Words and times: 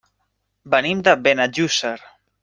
Venim 0.73 1.03
de 1.07 1.13
Benejússer. 1.27 1.93